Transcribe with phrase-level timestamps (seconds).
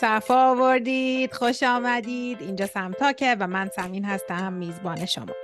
[0.00, 2.42] صفا آوردید خوش آمدید.
[2.42, 5.34] اینجا سمتاکه و من سمین هستم میزبان شما.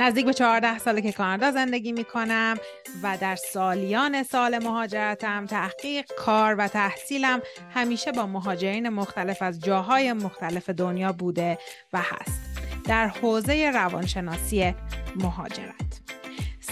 [0.00, 2.56] نزدیک به 14 ساله که کانادا زندگی می کنم
[3.02, 7.42] و در سالیان سال مهاجرتم تحقیق کار و تحصیلم
[7.74, 11.58] همیشه با مهاجرین مختلف از جاهای مختلف دنیا بوده
[11.92, 12.40] و هست.
[12.84, 14.74] در حوزه روانشناسی
[15.16, 15.89] مهاجرت.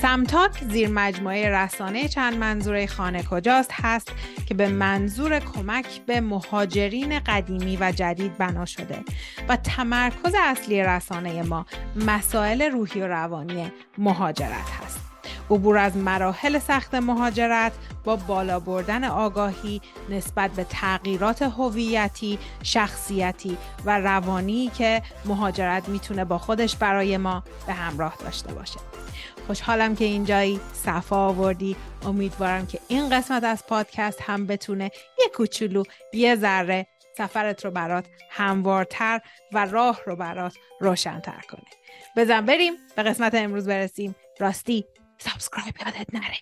[0.02, 4.12] سمتاک زیر مجموعه رسانه چند منظوره خانه کجاست هست
[4.46, 9.04] که به منظور کمک به مهاجرین قدیمی و جدید بنا شده
[9.48, 11.66] و تمرکز اصلی رسانه ما
[12.06, 15.00] مسائل روحی و روانی مهاجرت هست.
[15.50, 17.72] عبور از مراحل سخت مهاجرت
[18.04, 26.38] با بالا بردن آگاهی نسبت به تغییرات هویتی، شخصیتی و روانی که مهاجرت می‌تونه با
[26.38, 28.78] خودش برای ما به همراه داشته باشه.
[29.48, 31.76] خوشحالم که اینجایی صفا آوردی.
[32.02, 38.06] امیدوارم که این قسمت از پادکست هم بتونه یه کوچولو یه ذره سفرت رو برات
[38.30, 39.20] هموارتر
[39.52, 41.70] و راه رو برات روشنتر کنه.
[42.16, 44.14] بزن بریم به قسمت امروز برسیم.
[44.38, 44.84] راستی
[45.18, 46.38] subscribe یادت نره.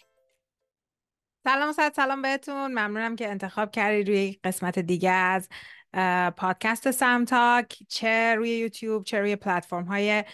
[1.44, 2.66] سلام صد سلام بهتون.
[2.66, 5.48] ممنونم که انتخاب کردی روی قسمت دیگه از
[6.36, 7.78] پادکست سمتاک.
[7.88, 10.24] چه روی یوتیوب چه روی پلتفرم های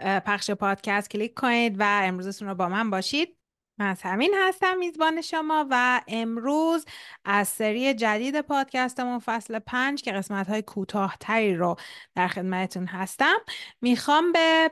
[0.00, 3.36] پخش پادکست کلیک کنید و امروزتون رو با من باشید.
[3.78, 6.84] من همین هستم میزبان شما و امروز
[7.24, 11.76] از سری جدید پادکستمون فصل پنج که قسمت های کوتاهتری رو
[12.14, 13.36] در خدمتتون هستم
[13.80, 14.70] می‌خوام به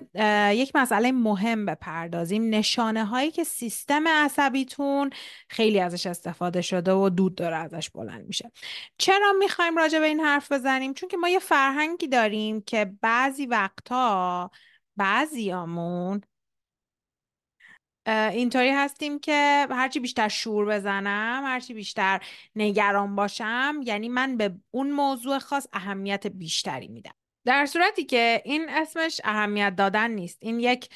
[0.56, 2.54] یک مسئله مهم بپردازیم.
[2.54, 5.10] نشانه هایی که سیستم عصبیتون
[5.48, 8.52] خیلی ازش استفاده شده و دود داره ازش بلند میشه.
[8.98, 13.46] چرا می‌خوایم راجع به این حرف بزنیم؟ چون که ما یه فرهنگی داریم که بعضی
[13.46, 14.50] وقتا
[14.98, 16.20] بعضیامون
[18.06, 22.20] اینطوری هستیم که هرچی بیشتر شور بزنم هرچی بیشتر
[22.56, 27.14] نگران باشم یعنی من به اون موضوع خاص اهمیت بیشتری میدم.
[27.44, 30.38] در صورتی که این اسمش اهمیت دادن نیست.
[30.40, 30.88] این یک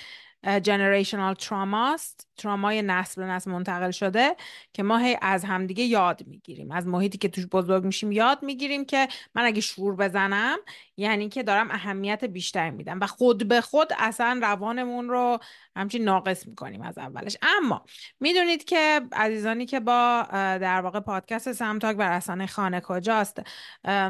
[0.62, 4.36] جنریشنال تراماست ترامای نسل به نسل منتقل شده
[4.73, 6.73] که ما هی از همدیگه یاد می‌گیریم.
[6.73, 10.58] از محیطی که توش بزرگ میشیم یاد می‌گیریم که من اگه شور بزنم
[10.97, 15.39] یعنی که دارم اهمیت بیشتری میدم و خود به خود اصلا روانمون رو
[15.77, 17.36] همچین ناقص می‌کنیم از اولش.
[17.42, 17.85] اما
[18.20, 23.42] می‌دونید که عزیزانی که با در واقع پادکست سمتاک و رسانه خانه کجاست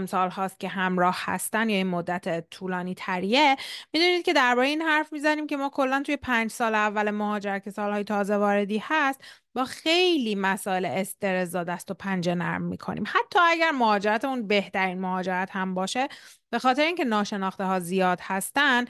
[0.06, 3.56] سال هاست که همراه هستن یا این مدت طولانی تریه
[3.92, 7.70] می‌دونید که درباره این حرف می‌زنیم که ما کلا توی پنج سال اول مهاجرت که
[7.70, 9.24] سالهای واردی هست
[9.54, 13.04] با خیلی مسائل استرس است و پنجه نرم می‌کنیم.
[13.06, 16.08] حتی اگر مهاجرتمون بهترین مهاجرت هم باشه
[16.50, 18.84] به خاطر اینکه ناشناخته ها زیاد هستن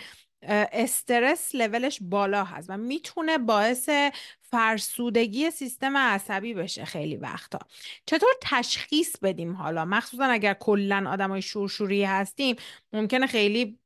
[0.72, 3.88] استرس لولش بالا هست و می‌تونه باعث
[4.40, 7.58] فرسودگی سیستم عصبی بشه خیلی وقتا.
[8.06, 12.56] چطور تشخیص بدیم حالا؟ مخصوصا اگر کلا آدمای شورشوری هستیم
[12.92, 13.78] ممکنه خیلی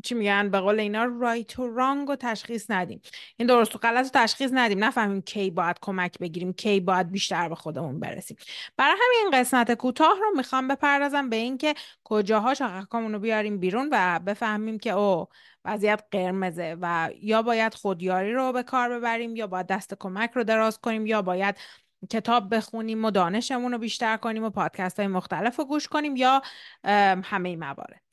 [0.00, 3.00] چی میگن به قول اینا رایت و رانگ و تشخیص ندیم.
[3.36, 4.84] این درست و غلط و تشخیص ندیم.
[4.84, 8.36] نفهمیم کی باید کمک بگیریم کی باید بیشتر به خودمون برسیم.
[8.76, 11.74] برای همین قسمت کوتاه رو می‌خوام بپردازم به اینکه
[12.04, 15.26] کجاها شاخکامون رو بیاریم بیرون و بفهمیم که او
[15.64, 20.44] وضعیت قرمزه و یا باید خودیاری رو به کار ببریم یا باید دست کمک رو
[20.44, 21.56] دراز کنیم یا باید
[22.10, 26.42] کتاب بخونیم و دانشمون رو بیشتر کنیم و پادکست های مختلف رو گوش کنیم یا
[27.24, 28.09] همه موارد.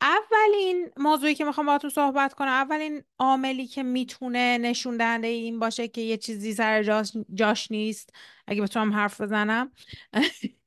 [0.00, 5.88] اولین موضوعی که می‌خوام باهاتون صحبت کنم اولین عاملی که می‌تونه نشون دهنده این باشه
[5.88, 8.10] که یه چیزی سر جاش, جاش نیست
[8.46, 9.72] اگه بتونم حرف بزنم.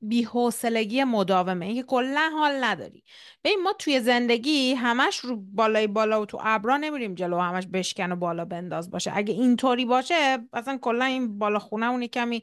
[0.00, 3.04] بیحوصلگی مداومه اینکه کلا حال نداری.
[3.44, 8.12] ببین ما توی زندگی همش رو بالای بالا و تو ابرا نمیریم جلو همش بشکن
[8.12, 9.12] و بالا بنداز باشه.
[9.14, 12.42] اگه اینطوری باشه اصلا کلا این بالا خونه کمی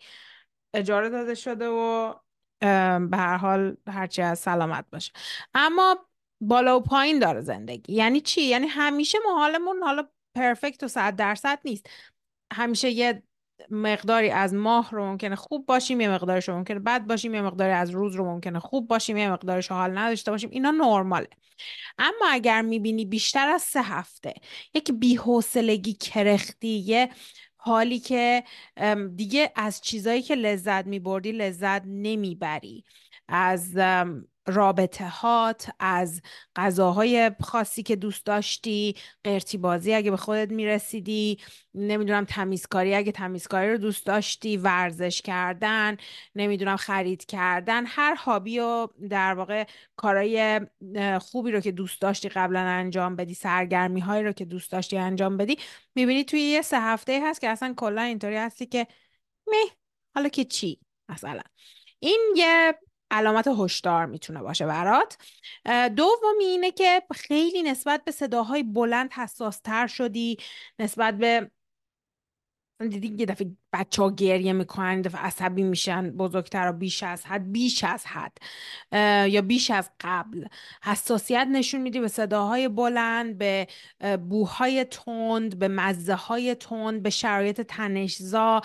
[0.73, 2.13] اجاره داده شده و
[2.59, 5.11] به هر حال هرچی از سلامت باشه.
[5.53, 6.05] اما
[6.41, 7.93] بالا و پایین داره زندگی.
[7.93, 11.89] یعنی چی؟ یعنی همیشه ما حالمون حالا پرفکت و صد درصد نیست.
[12.53, 13.23] همیشه یه
[13.69, 17.71] مقداری از ماه رو ممکنه خوب باشیم یه مقدارش رو ممکنه بد باشیم یه مقداری
[17.71, 20.49] از روز رو ممکنه خوب باشیم یه مقدارش حال نداشته باشیم.
[20.49, 21.27] اینا نرماله.
[21.97, 24.33] اما اگر می‌بینی بیشتر از سه هفته
[24.73, 27.09] یک بیحوصلگی کرختی یه
[27.61, 28.43] حالی که
[29.15, 32.83] دیگه از چیزایی که لذت میبردی لذت نمی‌بری.
[33.27, 33.77] از
[34.49, 36.21] رابطه هات از
[36.55, 41.37] غذاهای خاصی که دوست داشتی قرتی بازی اگه به خودت می‌رسیدی
[41.73, 45.97] نمی‌دونم تمیزکاری اگه تمیزکاری رو دوست داشتی ورزش کردن
[46.35, 50.61] نمی‌دونم خرید کردن هر هابی و در واقع کارهای
[51.21, 55.37] خوبی رو که دوست داشتی قبلا انجام بدی سرگرمی هایی رو که دوست داشتی انجام
[55.37, 55.57] بدی
[55.95, 58.87] می‌بینی توی یه سه هفته هست که اصلا کلا اینطوری هستی که
[59.47, 59.57] می
[60.15, 60.79] حالا که چی
[61.09, 61.41] مثلا.
[61.99, 62.75] این یه
[63.11, 65.17] علامت هشدار می‌تونه باشه برات.
[65.95, 70.37] دومی اینه که خیلی نسبت به صداهای بلند حساس تر شدی
[70.79, 71.51] نسبت به
[72.79, 77.51] دیدی یه دفعه بچه ها گریه می‌کنن دفعه عصبی میشن بزرگتر و بیش از حد
[77.51, 78.37] بیش از حد
[79.31, 80.45] یا بیش از قبل.
[80.83, 83.67] حساسیت نشون میدی به صداهای بلند به
[84.29, 88.61] بوهای تند به مزه های تند به شرایط تنشزا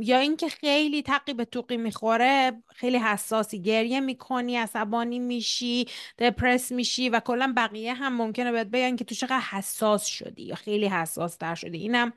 [0.00, 3.62] یا اینکه خیلی تقی به توقی می‌خوره خیلی حساسی.
[3.62, 5.88] گریه می‌کنی عصبانی میشی
[6.18, 10.54] دپرس میشی و کلا بقیه هم ممکنه بهت بگن که تو چقدر حساس شدی یا
[10.54, 11.78] خیلی حساس تر شدی.
[11.78, 12.12] اینم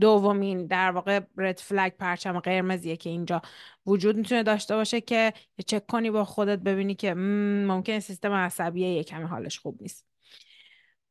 [0.00, 3.42] دومین در واقع رد فلگ پرچم قرمزیه که اینجا
[3.86, 5.32] وجود می‌تونه داشته باشه که
[5.66, 10.06] چک کنی با خودت ببینی که ممکن سیستم عصبی یه کمی حالش خوب نیست.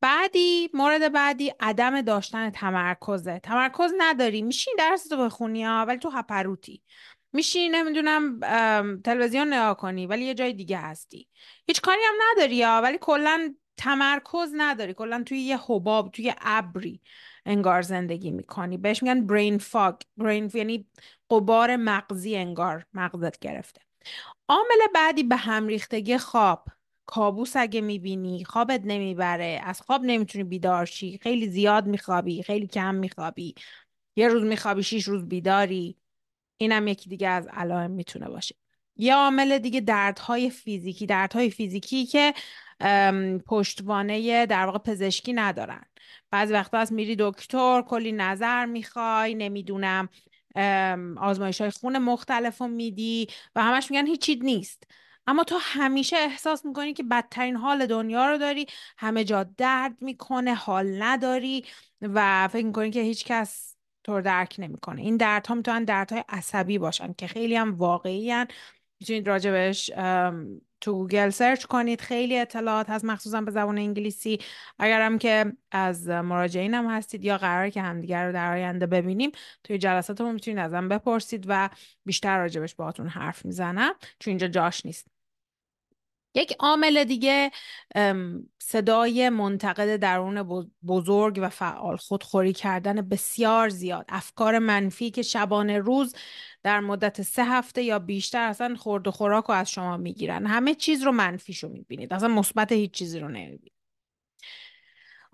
[0.02, 3.40] بعدی مورد بعدی عدم داشتن تمرکزه.
[3.40, 4.42] تمرکز نداری.
[4.42, 6.82] میشین درس تو بخونی ها ولی تو هپروتی.
[7.34, 8.40] میشی نمی‌دونم
[9.04, 11.28] تلویزیون نگاه کنی ولی یه جای دیگه هستی.
[11.68, 14.94] هیچ کاری هم نداری ها ولی کلا تمرکز نداری.
[14.94, 17.02] کلا توی یه حباب توی ابری.
[17.46, 18.78] انگار زندگی می‌کنی.
[18.78, 20.86] بهش میگن برین فاگ برین یعنی
[21.30, 23.82] قبار مغزی انگار مغزت گرفته.
[24.48, 26.68] عامل بعدی به هم ریختگی خواب.
[27.06, 29.62] کابوس اگه می‌بینی خوابت نمی‌بره.
[29.64, 31.20] از خواب نمی‌تونی بیدار شی.
[31.22, 33.56] خیلی زیاد میخوابی خیلی کم میخوابی.
[34.16, 35.98] یه روز میخوابی شیش روز بیداری.
[36.58, 38.56] اینم یکی دیگه از علائم می‌تونه باشه.
[38.98, 41.06] یه عامل دیگه دردهای فیزیکی.
[41.06, 42.34] دردهای فیزیکی که
[43.46, 45.86] پشتوانه در واقع پزشکی ندارن.
[46.32, 50.10] بعضی وقتا از میری دکتر کلی نظر می‌خوای نمی‌دونم
[51.18, 54.84] آزمایش های خون مختلف رو میدی و همش میگن هیچی نیست.
[55.28, 58.66] اما تو همیشه احساس می‌کنی که بدترین حال دنیا رو داری
[58.98, 61.66] همه جا درد می‌کنه حال نداری
[62.02, 65.02] و فکر می‌کنی که هیچ کس تو درک نمی‌کنه.
[65.02, 68.46] این دردها می‌تونن دردهای عصبی باشن که خیلی هم واقعی
[69.00, 69.92] می‌تونید راجبش
[70.86, 72.02] تو گوگل سرچ کنید.
[72.02, 74.40] خیلی اطلاعات هست مخصوصا به زبان انگلیسی.
[74.80, 79.32] اگرم که از مراجعین هم هستید یا قراره که همدیگر رو در آینده ببینیم
[79.64, 81.70] توی جلساتمون می‌تونید ازم بپرسید و
[82.06, 83.94] بیشتر راجبش باهاتون حرف می‌زنم.
[84.20, 85.15] چون اینجا جاش نیست.
[86.36, 87.52] یک عامل دیگه
[88.60, 94.06] صدای منتقد درون بزرگ و فعال خودخوری کردن بسیار زیاد.
[94.10, 96.16] افکار منفی که شبانه روز
[96.64, 100.46] در مدت سه هفته یا بیشتر اصلا خورد و خوراک رو از شما می‌گیرن.
[100.46, 102.14] همه چیز رو منفیشو می‌بینید.
[102.14, 103.75] اصلا مثبت هیچ چیزی رو نمی‌بینید.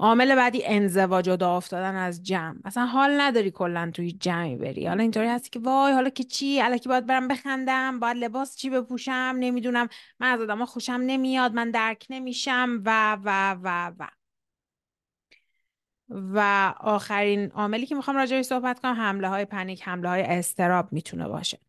[0.01, 2.55] عامل بعدی انزوا جدا افتادن از جمع.
[2.65, 4.87] اصلا حال نداری کلا توی جمعی بری.
[4.87, 8.69] حالا اینطوری هستی که وای حالا که چی؟ الکی باید برم بخندم باید لباس چی
[8.69, 9.87] بپوشم؟ نمی‌دونم.
[10.19, 14.07] من از آدما خوشم نمیاد من درک نمیشم و و و و.
[16.09, 21.27] و آخرین عاملی که می‌خوام راجعش صحبت کنم حمله های پنیک حمله های استراب می‌تونه
[21.27, 21.59] باشه.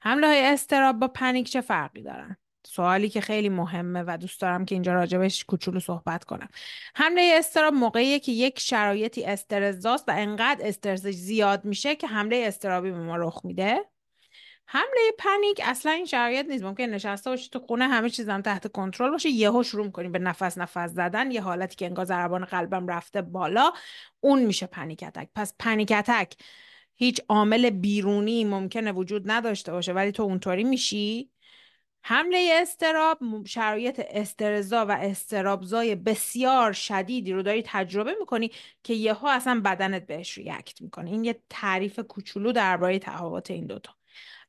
[0.00, 2.36] حمله های استراب با پنیک چه فرقی دارن؟
[2.66, 6.48] سوالی که خیلی مهمه و دوست دارم که اینجا راجبش کوچولو صحبت کنم.
[6.94, 12.90] حمله استراب موقعیه که یک شرایطی استرزاست و انقدر استرس زیاد میشه که حمله استرابی
[12.90, 13.84] به ما رخ میده.
[14.66, 16.64] حمله پنیک اصلا این شرایط نیست.
[16.64, 20.58] ممکن نشسته باشی تو خونه همه چیزم تحت کنترل باشه یهو شروع کنی به نفس
[20.58, 23.72] نفس زدن یه حالتی که انگار ضربان قلبم رفته بالا
[24.20, 25.28] اون میشه پنیک اتک.
[25.34, 26.34] پس پنیک اتک
[26.96, 31.33] هیچ عامل بیرونی ممکنه وجود نداشته باشه ولی تو اونطوری میشی؟
[32.06, 38.50] حمله استراب شرایط استرزا و استرابزای بسیار شدیدی رو داری تجربه می‌کنی
[38.82, 41.10] که یهو اصلا بدنت بهش ریاکت می‌کنه.
[41.10, 43.94] این یه تعریف کوچولو درباره تفاوت این دوتا.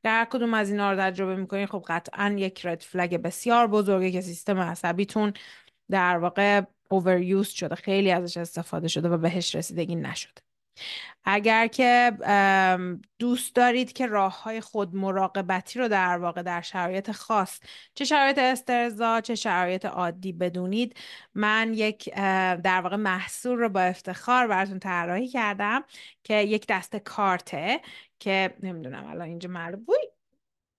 [0.03, 4.21] در کدوم از اینا رو تجربه می‌کنی خب قطعا یک رد فلگ بسیار بزرگه که
[4.21, 5.33] سیستم عصبیتون
[5.91, 10.44] در واقع اووریوز شده خیلی ازش استفاده شده و بهش رسیدگی نشده.
[11.25, 12.11] اگر که
[13.19, 17.59] دوست دارید که راه های خود مراقبتی رو در واقع در شرایط خاص
[17.93, 20.97] چه شرایط استرزا چه شرایط عادی بدونید
[21.35, 22.13] من یک
[22.63, 25.83] در واقع محصول رو با افتخار براتون طراحی کردم
[26.23, 27.81] که یک دسته کارته
[28.19, 29.85] که نمی‌دونم الان اینجا معلوم.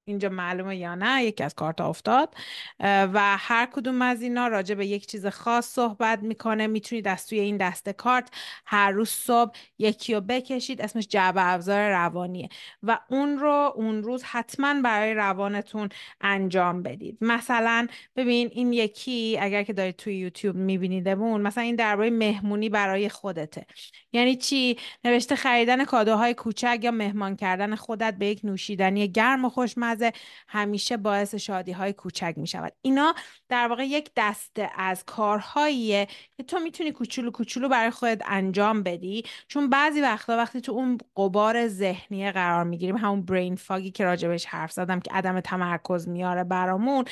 [0.08, 2.34] اینجا معلومه یا نه یکی از کارت افتاد.
[2.80, 7.40] و هر کدوم از اینا راجع به یک چیز خاص صحبت می‌کنه می‌تونید از توی
[7.40, 8.28] این دسته کارت
[8.66, 12.48] هر روز صبح یکی رو بکشید اسمش جعبه افزار روانیه.
[12.82, 15.88] و اون رو اون روز حتما برای روانتون
[16.20, 17.18] انجام بدید.
[17.20, 17.86] مثلا
[18.16, 23.66] ببین این یکی اگر که دارید توی یوتیوب میبینیدمون مثلا این درباره مهمونی برای خودته.
[24.12, 29.48] یعنی چی؟ نوشته خریدن کادوهای کوچک یا مهمان کردن خودت به یک نوشیدنی گرم و
[29.48, 30.12] خوشمزه محض
[30.48, 33.14] همیشه باعث شادی های کوچک می شود اینا
[33.48, 39.24] در واقع یک دسته از کارهاییه که تو می‌تونی کوچولو کوچولو برای خودت انجام بدی.
[39.48, 44.46] چون بعضی وقتا وقتی تو اون قبار ذهنی قرار می‌گیریم همون برین فاگی که راجبش
[44.46, 47.04] حرف زدم که عدم تمرکز میاره برامون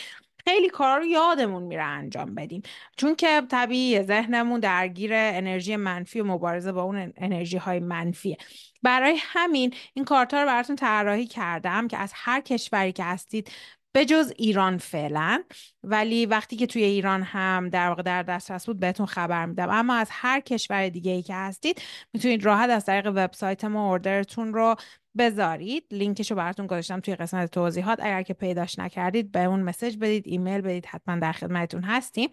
[0.44, 2.62] خیلی کارا رو یادمون میره انجام بدیم.
[2.96, 8.36] چون که طبیعی ذهنمون درگیر انرژی منفی و مبارزه با اون انرژی های منفیه.
[8.82, 13.50] برای همین این کارتا رو براتون طراحی کردم که از هر کشوری که هستید
[13.94, 15.44] به جز ایران فعلا
[15.84, 19.70] ولی وقتی که توی ایران هم در واقع در دسترس بود بهتون خبر میدم.
[19.70, 21.82] اما از هر کشور دیگه ای که هستید
[22.12, 24.76] می‌تونید راحت از طریق وبسایت ما اوردرتون رو
[25.18, 25.84] بذارید.
[25.90, 28.00] لینکش رو براتون گذاشتم توی قسمت توضیحات.
[28.02, 32.30] اگر که پیداش نکردید به اون مسج بدید ایمیل بدید حتما در خدمتتون هستیم.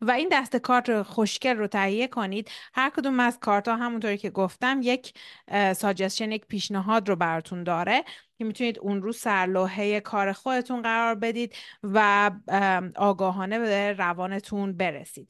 [0.00, 2.50] و این دست کارت خوشگل رو تهیه کنید.
[2.74, 5.14] هر کدوم از کارت ها همونطوری که گفتم یک
[5.76, 8.04] ساجستشن یک پیشنهاد رو براتون داره.
[8.38, 12.30] که می‌تونید اون رو سرلوحه کار خودتون قرار بدید و
[12.96, 15.28] آگاهانه به روانتون برسید.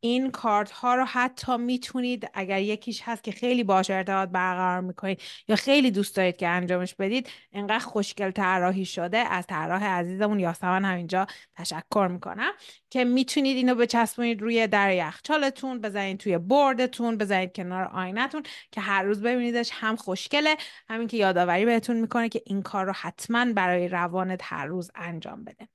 [0.00, 5.22] این کارت ها رو حتی می‌تونید اگر یکیش هست که خیلی باش ارتباط برقرار می‌کنید
[5.48, 10.84] یا خیلی دوست دارید که انجامش بدید انقدر خوشگل طراحی شده از طراح عزیزمون یاسمن
[10.84, 11.26] همینجا
[11.56, 12.52] تشکر می‌کنم
[12.90, 18.42] که می‌تونید اینو بچسبونید روی در یخچالتون بزنید توی بردتون بزنید کنار آینتون
[18.72, 20.56] که هر روز ببینیدش هم خوشگله
[20.88, 25.44] همین که یادآوری بهتون می‌کنه که این کار رو حتما برای روانت هر روز انجام
[25.44, 25.68] بده.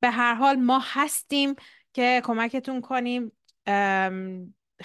[0.00, 1.54] به هر حال ما هستیم
[1.92, 3.32] که کمکتون کنیم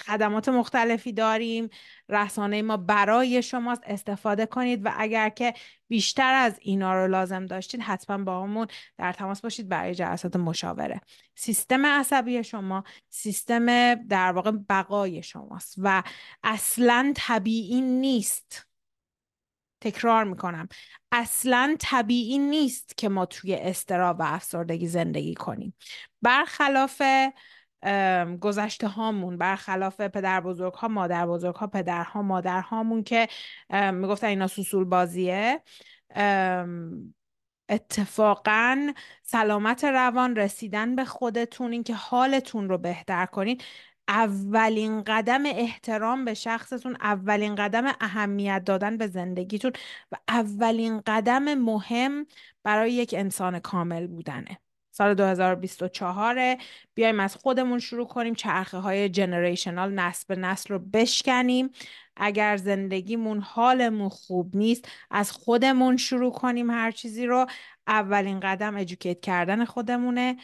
[0.00, 1.68] خدمات مختلفی داریم
[2.08, 5.54] رسانه ما برای شماست استفاده کنید و اگر که
[5.88, 8.66] بیشتر از اینا رو لازم داشتید حتما با همون
[8.98, 11.00] در تماس باشید برای جلسات مشاوره.
[11.34, 16.02] سیستم عصبی شما سیستم در واقع بقای شماست و
[16.42, 18.73] اصلا طبیعی نیست.
[19.84, 20.68] تکرار می‌کنم.
[21.12, 25.74] اصلا طبیعی نیست که ما توی استرا و افسردگی زندگی کنیم.
[26.22, 27.02] برخلاف
[28.40, 33.28] گذشته هامون برخلاف پدر بزرگ ها مادر بزرگ ها پدرها مادر هامون که
[33.70, 35.62] می‌گفتن اینا سوسول بازیه
[37.68, 43.60] اتفاقا سلامت روان رسیدن به خودتون اینکه حالتون رو بهتر کنین.
[44.08, 49.72] اولین قدم احترام به شخصتون اولین قدم اهمیت دادن به زندگیتون
[50.12, 52.26] و اولین قدم مهم
[52.62, 54.58] برای یک انسان کامل بودنه.
[54.90, 56.56] سال 2024
[56.94, 61.70] بیایم از خودمون شروع کنیم چرخه های جنریشنال نسل به نسل رو بشکنیم.
[62.16, 67.46] اگر زندگیمون حالمون خوب نیست از خودمون شروع کنیم هر چیزی رو.
[67.86, 70.36] اولین قدم ادوکیت کردن خودمونه.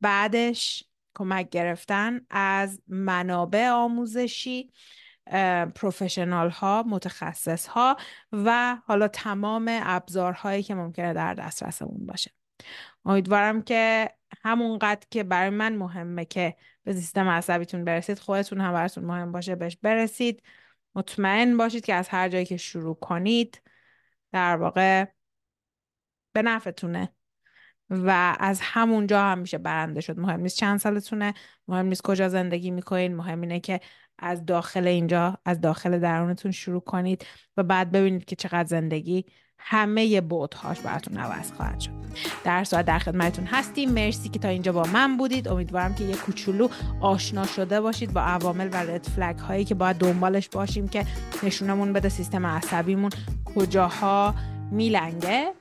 [0.00, 0.87] بعدش
[1.18, 4.72] کمک گرفتن از منابع آموزشی
[5.74, 7.96] پروفشنال ها متخصص ها
[8.32, 12.30] و حالا تمام ابزارهایی که ممکنه در دسترسمون باشه.
[13.04, 14.10] امیدوارم که
[14.44, 19.54] همونقدر که برای من مهمه که به سیستم عصبیتون برسید خودتون هم براتون مهم باشه
[19.54, 20.42] بهش برسید.
[20.94, 23.62] مطمئن باشید که از هر جایی که شروع کنید
[24.32, 25.04] در واقع
[26.32, 27.17] به نفعتونه.
[27.90, 30.18] و از همونجا هم میشه برنده شد.
[30.18, 31.34] مهم نیست چند سالتونه
[31.68, 33.80] مهم نیست کجا زندگی می‌کنید مهم اینه که
[34.18, 37.26] از داخل اینجا از داخل درونتون شروع کنید
[37.56, 39.24] و بعد ببینید که چقدر زندگی
[39.58, 41.90] همه بودهاش براتون عوض خواهد شد.
[42.44, 43.90] در ساعت در خدمتتون هستیم.
[43.90, 45.48] مرسی که تا اینجا با من بودید.
[45.48, 46.68] امیدوارم که یه کوچولو
[47.00, 51.04] آشنا شده باشید با عوامل و رد فلگ هایی که باید دنبالش باشیم که
[51.42, 53.10] نشونمون بده سیستم عصبیمون
[53.44, 54.34] کجاها.
[54.70, 55.52] میلنگه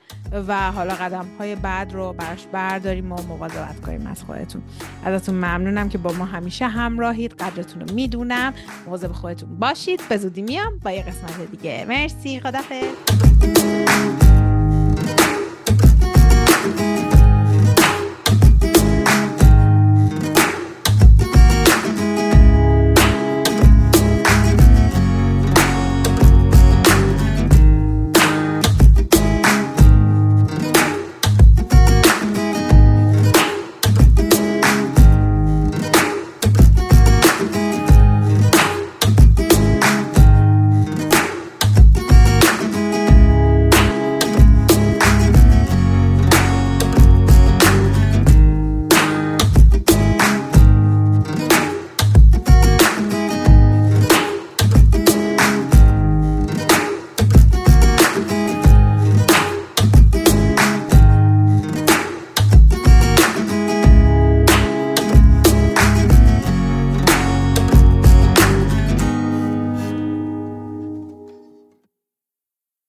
[0.47, 4.61] و حالا قدم های بعد رو برش برداریم و مواظبت کنیم از خودتون.
[5.05, 7.33] ازتون ممنونم که با ما همیشه همراهید.
[7.33, 8.53] قدرتون رو می‌دونم.
[8.85, 10.01] مواظب خودتون باشید.
[10.09, 11.85] به زودی میام با یه قسمت دیگه.
[11.89, 12.39] مرسی.
[12.39, 14.26] خدافظ